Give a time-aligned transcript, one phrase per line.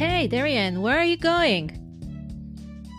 [0.00, 1.76] Hey, Darian, where are you going?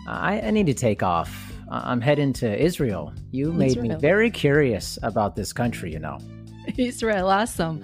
[0.06, 1.52] I, I need to take off.
[1.68, 3.12] I'm heading to Israel.
[3.32, 6.18] You made me very curious about this country, you know.
[6.78, 7.82] Israel, awesome.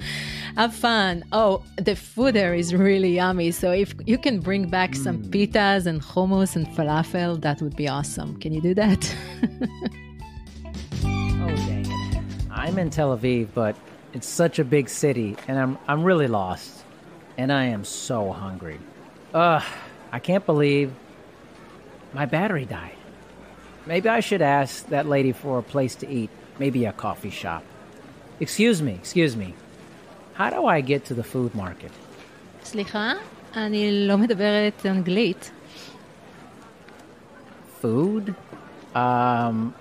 [0.55, 1.25] Have fun.
[1.33, 3.51] Oh, the food there is really yummy.
[3.51, 5.31] So if you can bring back some hmm.
[5.31, 8.39] pitas and hummus and falafel, that would be awesome.
[8.39, 9.17] Can you do that?
[11.03, 12.23] Oh, dang it.
[12.53, 13.75] I'm in Tel Aviv, but
[14.13, 16.85] it's such a big city, and I'm, I'm really lost.
[17.37, 18.79] And I am so hungry.
[19.34, 19.64] Ugh,
[20.12, 20.92] I can't believe
[22.14, 22.98] my battery died.
[23.86, 26.30] Maybe I should ask that lady for a place to eat,
[26.60, 27.64] maybe a coffee shop.
[28.40, 29.56] Excuse me, excuse me.
[30.34, 31.92] How do I get to the food market?
[32.64, 33.14] סליחה,
[33.56, 35.52] אני לא מדברת אנגלית.
[37.82, 38.34] Food?
[38.96, 39.74] Um,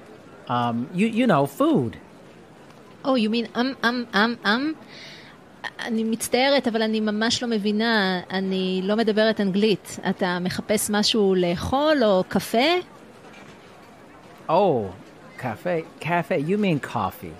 [0.48, 1.96] um, you, you know, food.
[3.04, 4.72] Oh, you mean אמ, אמ, אמ, אמ?
[5.79, 9.99] אני מצטערת, אבל אני ממש לא מבינה, אני לא מדברת אנגלית.
[10.09, 12.67] אתה מחפש משהו לאכול או קפה?
[14.49, 14.53] Oh,
[15.39, 16.37] cafe, cafe.
[16.47, 17.35] You mean coffee?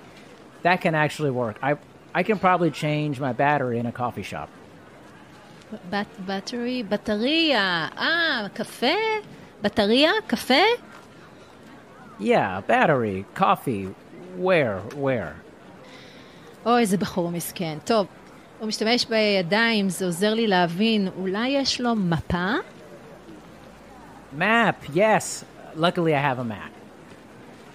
[0.64, 1.56] That can actually work.
[1.64, 1.72] I,
[2.14, 4.50] I can probably change my battery in a coffee shop.
[5.90, 7.88] בת, בטרי, בטריה.
[7.98, 8.96] אה, קפה?
[9.62, 10.12] בטריה?
[10.28, 10.64] קפה?
[12.20, 13.88] Yeah, battery, coffee.
[14.40, 15.34] Where, where?
[16.66, 17.78] אוי, איזה בחור מסכן.
[17.86, 18.08] טוב,
[18.60, 22.54] הוא משתמש בידיים, זה עוזר לי להבין, אולי יש לו מפה?
[24.40, 24.96] Map.
[24.96, 25.44] Yes.
[25.76, 26.72] Luckily, I have a map.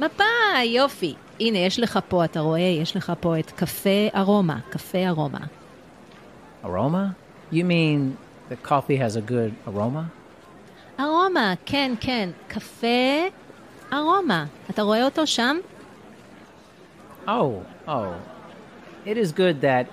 [0.01, 0.25] מפה,
[0.65, 1.15] יופי.
[1.41, 2.61] הנה, יש לך פה, אתה רואה?
[2.61, 5.39] יש לך פה את קפה ארומה, קפה ארומה.
[6.65, 7.15] Aroma?
[7.53, 8.17] You mean
[8.51, 10.05] the coffee has a good aroma?
[11.01, 13.27] ארומה, כן, כן, קפה
[13.93, 14.45] ארומה.
[14.71, 15.57] אתה רואה אותו שם?
[17.27, 17.31] Oh,
[17.87, 17.91] oh.
[19.07, 19.87] It is good that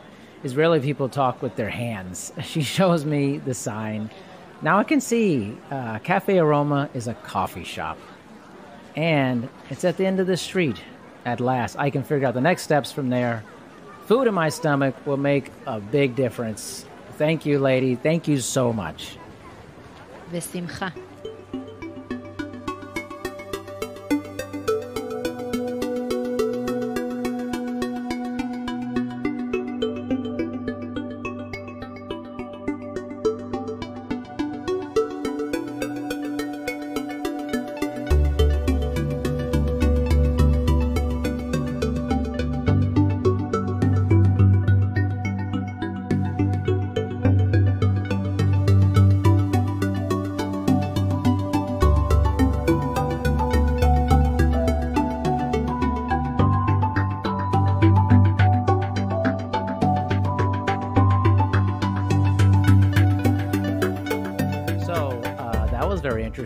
[0.43, 2.31] Israeli people talk with their hands.
[2.43, 4.09] She shows me the sign.
[4.61, 7.97] Now I can see uh, Cafe Aroma is a coffee shop.
[8.95, 10.81] And it's at the end of the street.
[11.25, 13.43] At last, I can figure out the next steps from there.
[14.05, 16.85] Food in my stomach will make a big difference.
[17.17, 17.95] Thank you, lady.
[17.95, 19.17] Thank you so much.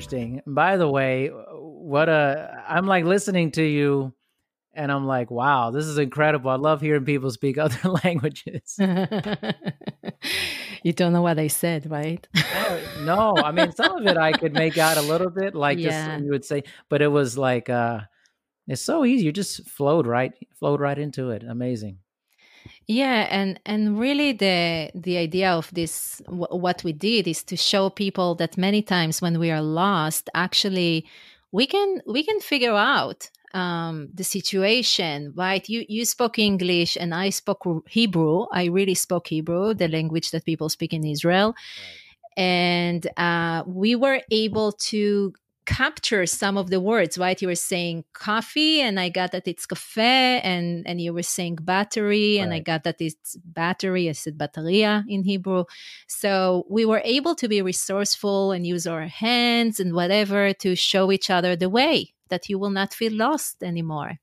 [0.04, 0.42] Interesting.
[0.46, 4.14] By the way, what a I'm like listening to you,
[4.74, 6.50] and I'm like, wow, this is incredible.
[6.52, 8.76] I love hearing people speak other languages.
[10.84, 12.28] you don't know what I said, right?
[12.36, 15.80] Oh, no, I mean some of it I could make out a little bit, like
[15.80, 16.16] Yeah.
[16.16, 18.02] just you would say, but it was like uh
[18.68, 19.26] it's so easy.
[19.26, 21.44] You just flowed right, flowed right into it.
[21.44, 21.98] Amazing.
[22.88, 27.56] Yeah, and and really the the idea of this w- what we did is to
[27.56, 31.06] show people that many times when we are lost, actually
[31.52, 35.68] we can we can figure out um, the situation, right?
[35.70, 38.48] You you spoke English and I spoke Hebrew.
[38.52, 41.56] I really spoke Hebrew, the language that people speak in Israel,
[42.36, 45.34] and uh, we were able to
[45.66, 47.42] capture some of the words right?
[47.42, 51.58] You were saying coffee and i got that it's cafe and and you were saying
[51.62, 55.66] battery and i got that it's battery i said bateria in hebrew.
[56.08, 61.12] So we were able to be resourceful and use our hands and whatever to show
[61.12, 64.20] each other the way that you will not feel lost anymore.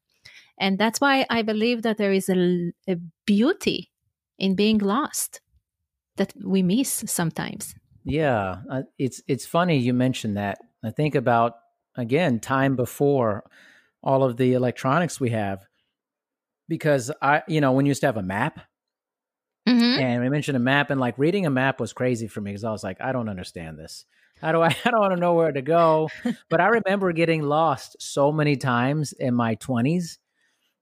[0.58, 2.96] And that's why i believe that there is a, a
[3.26, 3.90] beauty
[4.38, 5.40] in being lost
[6.16, 7.74] that we miss sometimes.
[8.04, 10.58] Yeah, uh, it's it's funny you mentioned that.
[10.84, 11.56] I think about
[11.96, 13.44] again time before
[14.02, 15.66] all of the electronics we have,
[16.68, 18.60] because I, you know, when you used to have a map,
[19.68, 19.98] Mhm.
[20.00, 22.64] and we mentioned a map, and like reading a map was crazy for me because
[22.64, 24.06] I was like, I don't understand this.
[24.40, 24.68] How do I?
[24.84, 26.08] I don't want to know where to go.
[26.48, 30.18] but I remember getting lost so many times in my twenties,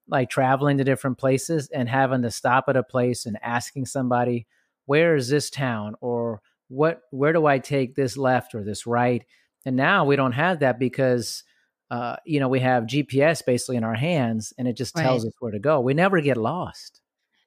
[0.09, 4.47] like traveling to different places and having to stop at a place and asking somebody,
[4.87, 7.03] "Where is this town?" or "What?
[7.11, 9.25] Where do I take this left or this right?"
[9.69, 11.45] And now we don't have that because.
[11.91, 15.29] Uh, you know, we have GPS basically in our hands, and it just tells Right.
[15.29, 15.81] us where to go.
[15.81, 17.01] We never get lost.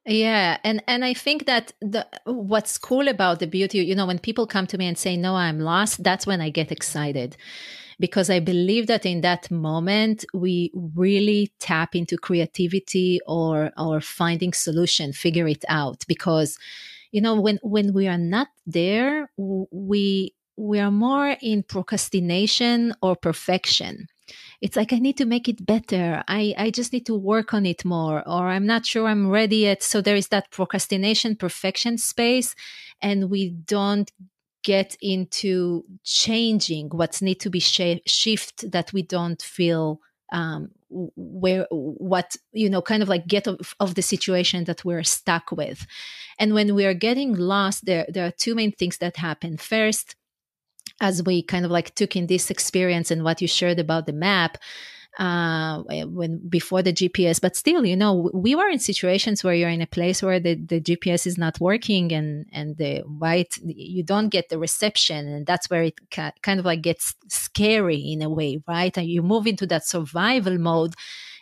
[0.06, 4.18] Yeah, and and I think that the what's cool about the beauty, you know, when
[4.18, 7.38] people come to me and say, "No, I'm lost," that's when I get excited
[8.00, 14.53] because I believe that in that moment we really tap into creativity or or finding
[14.53, 16.03] solution, figure it out.
[16.07, 16.57] Because
[17.12, 23.15] you know when when we are not there, we we are more in procrastination or
[23.15, 24.07] perfection.
[24.62, 26.24] It's like i need to make it better.
[26.27, 29.57] I i just need to work on it more or i'm not sure i'm ready
[29.57, 29.83] yet.
[29.83, 32.56] So there is that procrastination perfection space
[33.01, 34.12] and we don't
[34.63, 40.00] get into changing what's need to be sh- shift that we don't feel
[40.31, 45.04] um, where what you know kind of like get of, of, the situation that we're
[45.04, 45.86] stuck with.
[46.39, 49.57] And when we are getting lost there there are two main things that happen.
[49.57, 50.15] First
[51.01, 54.13] as we kind of like took in this experience and what you shared about the
[54.13, 54.57] map
[55.19, 57.39] uh, when before the GPS.
[57.39, 60.56] But still, you know, we were in situations where you're in a place where the,
[60.56, 65.45] the GPS is not working and and the white you don't get the reception, and
[65.45, 68.97] that's where it ca- kind of like gets scary in a way, right?
[68.97, 70.94] And you move into that survival mode,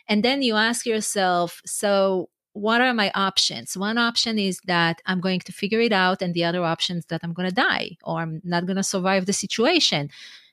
[0.07, 3.77] and then you ask yourself, so what are my options?
[3.77, 7.05] One option is that I'm going to figure it out, and the other option is
[7.05, 10.09] that I'm going to die or I'm not going to survive the situation.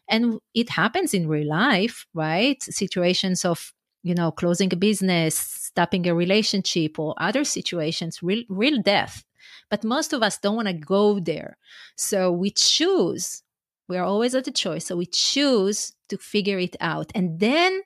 [0.08, 2.62] And it happens in real life, right?
[2.62, 3.72] Situations of,
[4.02, 9.25] you know, closing a business, stopping a relationship, or other situations, real, real death.
[9.69, 11.56] But most of us don't want to go there.
[11.96, 13.42] So we choose,
[13.88, 14.87] we're always at the choice.
[14.87, 17.10] So we choose to figure it out.
[17.16, 17.82] And then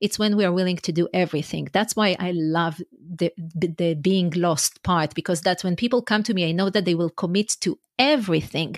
[0.00, 2.80] it's when we are willing to do everything that's why i love
[3.18, 3.32] the,
[3.78, 6.94] the being lost part because that's when people come to me i know that they
[6.94, 8.76] will commit to everything.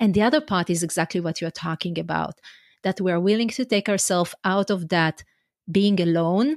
[0.00, 2.40] And the other part is exactly what you're talking about
[2.82, 5.24] that we're willing to take ourselves out of that
[5.70, 6.56] being alone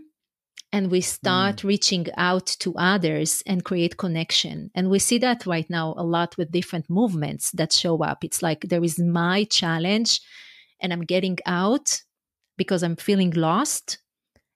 [0.74, 1.64] and we start mm.
[1.64, 4.70] reaching out to others and create connection.
[4.76, 8.26] And we see that right now a lot with different movements that show up.
[8.26, 10.20] It's like there is my challenge
[10.82, 12.02] and i'm getting out
[12.58, 14.00] because I'm feeling lost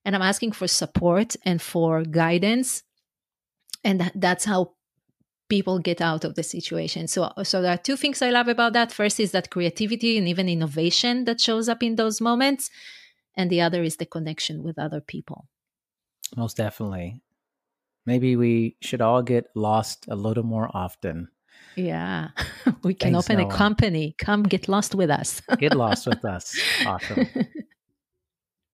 [0.05, 2.83] and I'm asking for support and for guidance.
[3.83, 4.73] And that's how
[5.49, 7.07] people get out of the situation.
[7.07, 8.91] So, so there are two things I love about that.
[8.91, 12.69] First is that creativity and even innovation that shows up in those moments.
[13.35, 15.47] And the other is the connection with other people.
[16.35, 17.21] Most definitely.
[18.05, 21.27] Maybe we should all get lost a little more often.
[21.75, 22.29] Yeah,
[22.83, 23.53] we can Thanks, open Noah.
[23.53, 24.15] a company.
[24.17, 25.41] Come get lost with us.
[25.59, 26.57] get lost with us.
[26.85, 27.27] Awesome.